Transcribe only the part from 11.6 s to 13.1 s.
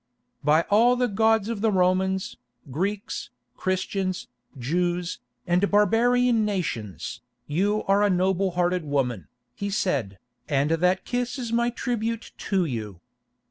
tribute to you.